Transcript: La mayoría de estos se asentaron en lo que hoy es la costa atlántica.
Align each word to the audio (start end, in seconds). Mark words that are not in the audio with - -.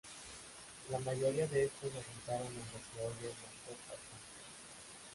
La 0.89 0.97
mayoría 1.01 1.45
de 1.45 1.65
estos 1.65 1.91
se 1.91 1.99
asentaron 1.99 2.47
en 2.47 2.55
lo 2.57 2.57
que 2.71 3.05
hoy 3.05 3.13
es 3.31 3.37
la 3.37 3.67
costa 3.67 3.91
atlántica. 3.93 4.43